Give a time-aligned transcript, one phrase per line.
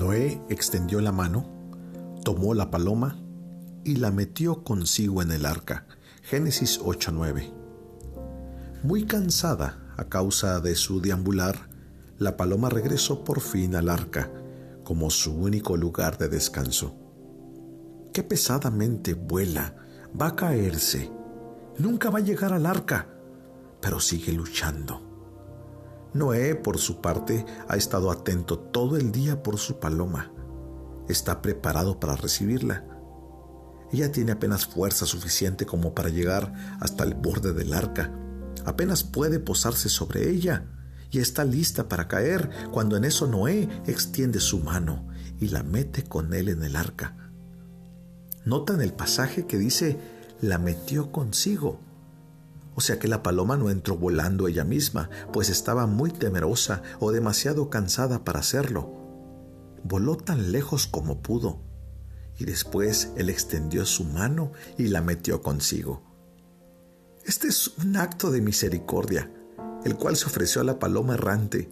[0.00, 1.44] Noé extendió la mano,
[2.24, 3.18] tomó la paloma
[3.84, 5.86] y la metió consigo en el arca.
[6.22, 7.52] Génesis 8:9.
[8.82, 11.68] Muy cansada a causa de su deambular,
[12.16, 14.30] la paloma regresó por fin al arca
[14.84, 16.96] como su único lugar de descanso.
[18.14, 19.76] Qué pesadamente vuela,
[20.18, 21.12] va a caerse,
[21.76, 23.06] nunca va a llegar al arca,
[23.82, 25.09] pero sigue luchando.
[26.12, 30.32] Noé, por su parte, ha estado atento todo el día por su paloma.
[31.08, 32.84] Está preparado para recibirla.
[33.92, 38.12] Ella tiene apenas fuerza suficiente como para llegar hasta el borde del arca.
[38.64, 40.64] Apenas puede posarse sobre ella
[41.10, 45.08] y está lista para caer cuando en eso Noé extiende su mano
[45.40, 47.16] y la mete con él en el arca.
[48.44, 49.98] Notan el pasaje que dice,
[50.40, 51.80] la metió consigo.
[52.80, 57.12] O sea que la paloma no entró volando ella misma, pues estaba muy temerosa o
[57.12, 58.90] demasiado cansada para hacerlo.
[59.84, 61.60] Voló tan lejos como pudo,
[62.38, 66.02] y después él extendió su mano y la metió consigo.
[67.26, 69.30] Este es un acto de misericordia,
[69.84, 71.70] el cual se ofreció a la paloma errante,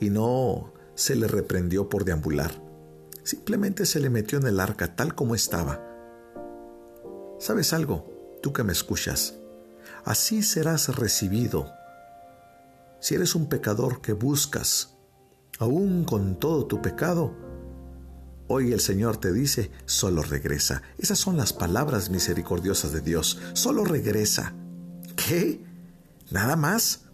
[0.00, 2.60] y no se le reprendió por deambular.
[3.22, 5.80] Simplemente se le metió en el arca tal como estaba.
[7.38, 8.10] ¿Sabes algo?
[8.42, 9.38] Tú que me escuchas
[10.04, 11.72] así serás recibido.
[13.00, 14.96] Si eres un pecador que buscas,
[15.58, 17.34] aún con todo tu pecado,
[18.48, 20.82] hoy el Señor te dice, solo regresa.
[20.98, 24.54] Esas son las palabras misericordiosas de Dios, solo regresa.
[25.16, 25.64] ¿Qué?
[26.30, 27.06] ¿Nada más?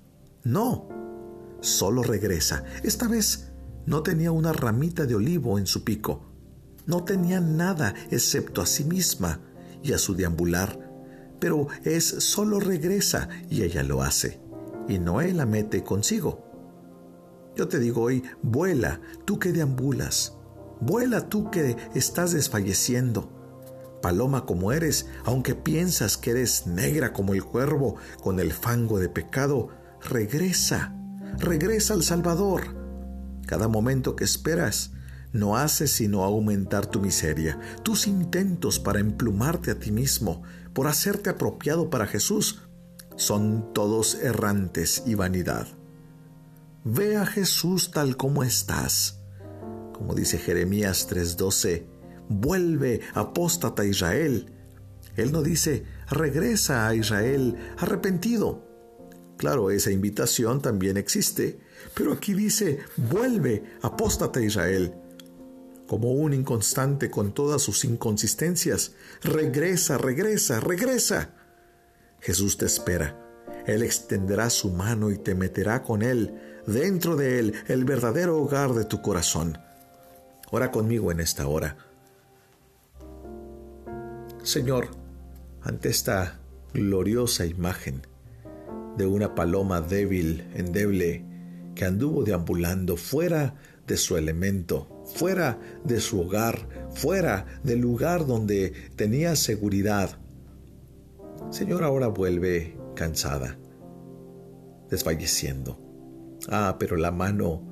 [0.44, 0.88] No,
[1.60, 2.64] solo regresa.
[2.82, 3.48] Esta vez
[3.86, 6.26] no tenía una ramita de olivo en su pico.
[6.86, 9.40] No tenía nada excepto a sí misma
[9.82, 10.87] y a su deambular
[11.38, 14.40] pero es solo regresa y ella lo hace,
[14.88, 16.44] y Noé la mete consigo.
[17.56, 20.34] Yo te digo hoy, vuela, tú que deambulas,
[20.80, 23.32] vuela tú que estás desfalleciendo.
[24.00, 29.08] Paloma como eres, aunque piensas que eres negra como el cuervo con el fango de
[29.08, 29.70] pecado,
[30.08, 30.94] regresa,
[31.38, 32.76] regresa al Salvador.
[33.46, 34.92] Cada momento que esperas,
[35.32, 41.30] no hace sino aumentar tu miseria, tus intentos para emplumarte a ti mismo, por hacerte
[41.30, 42.62] apropiado para Jesús,
[43.16, 45.66] son todos errantes y vanidad.
[46.84, 49.20] Ve a Jesús tal como estás.
[49.92, 51.84] Como dice Jeremías 3:12,
[52.28, 54.52] vuelve, apóstata Israel.
[55.16, 58.64] Él no dice, regresa a Israel arrepentido.
[59.36, 61.58] Claro, esa invitación también existe,
[61.94, 64.94] pero aquí dice, vuelve, apóstata Israel
[65.88, 68.92] como un inconstante con todas sus inconsistencias.
[69.22, 71.30] Regresa, regresa, regresa.
[72.20, 73.18] Jesús te espera.
[73.66, 78.74] Él extenderá su mano y te meterá con Él, dentro de Él, el verdadero hogar
[78.74, 79.58] de tu corazón.
[80.50, 81.76] Ora conmigo en esta hora.
[84.42, 84.88] Señor,
[85.62, 86.38] ante esta
[86.72, 88.06] gloriosa imagen
[88.96, 91.24] de una paloma débil, endeble,
[91.74, 93.54] que anduvo deambulando fuera
[93.88, 100.18] de su elemento, fuera de su hogar, fuera del lugar donde tenía seguridad.
[101.50, 103.56] Señor, ahora vuelve cansada,
[104.90, 105.80] desfalleciendo.
[106.48, 107.62] Ah, pero la mano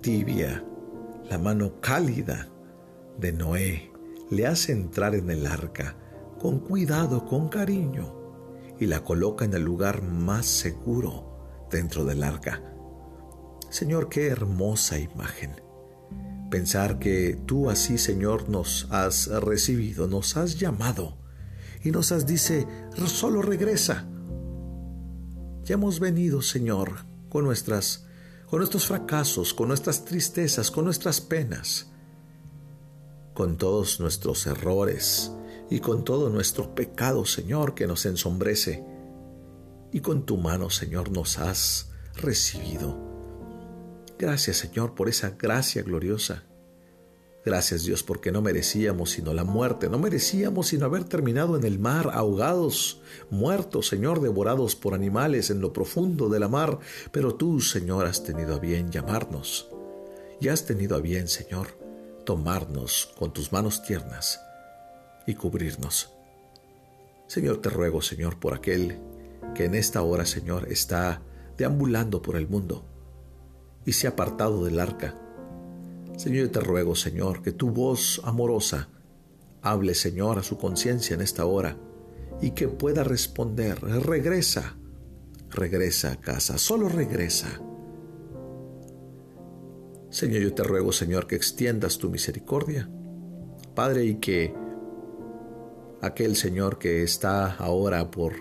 [0.00, 0.64] tibia,
[1.28, 2.48] la mano cálida
[3.18, 3.90] de Noé
[4.30, 5.96] le hace entrar en el arca
[6.38, 8.14] con cuidado, con cariño,
[8.78, 12.62] y la coloca en el lugar más seguro dentro del arca.
[13.70, 15.68] Señor, qué hermosa imagen
[16.50, 21.18] Pensar que tú así, Señor, nos has recibido, nos has llamado
[21.84, 22.66] y nos has dice,
[23.06, 24.08] solo regresa.
[25.64, 28.06] Ya hemos venido, Señor, con nuestras
[28.46, 31.90] con nuestros fracasos, con nuestras tristezas, con nuestras penas,
[33.34, 35.30] con todos nuestros errores
[35.68, 38.82] y con todo nuestro pecado, Señor, que nos ensombrece.
[39.92, 43.07] Y con tu mano, Señor, nos has recibido.
[44.18, 46.44] Gracias Señor por esa gracia gloriosa.
[47.44, 51.78] Gracias Dios porque no merecíamos sino la muerte, no merecíamos sino haber terminado en el
[51.78, 53.00] mar, ahogados,
[53.30, 56.80] muertos, Señor, devorados por animales en lo profundo de la mar,
[57.12, 59.70] pero tú, Señor, has tenido a bien llamarnos
[60.40, 61.68] y has tenido a bien, Señor,
[62.26, 64.40] tomarnos con tus manos tiernas
[65.26, 66.10] y cubrirnos.
[67.28, 68.98] Señor, te ruego, Señor, por aquel
[69.54, 71.22] que en esta hora, Señor, está
[71.56, 72.84] deambulando por el mundo
[73.88, 75.18] y se ha apartado del arca.
[76.18, 78.90] Señor, yo te ruego, Señor, que tu voz amorosa
[79.62, 81.78] hable, Señor, a su conciencia en esta hora
[82.42, 84.76] y que pueda responder, regresa,
[85.48, 87.62] regresa a casa, solo regresa.
[90.10, 92.90] Señor, yo te ruego, Señor, que extiendas tu misericordia.
[93.74, 94.52] Padre, y que
[96.02, 98.34] aquel Señor que está ahora por,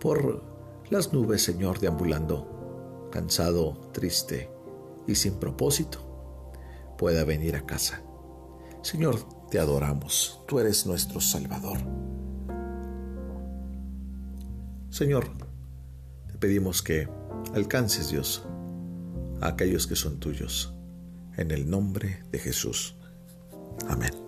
[0.00, 0.42] por
[0.88, 2.57] las nubes, Señor, deambulando,
[3.10, 4.50] cansado, triste
[5.06, 5.98] y sin propósito,
[6.98, 8.02] pueda venir a casa.
[8.82, 9.18] Señor,
[9.50, 11.78] te adoramos, tú eres nuestro Salvador.
[14.90, 15.28] Señor,
[16.26, 17.08] te pedimos que
[17.54, 18.44] alcances, Dios,
[19.40, 20.74] a aquellos que son tuyos,
[21.36, 22.96] en el nombre de Jesús.
[23.88, 24.27] Amén.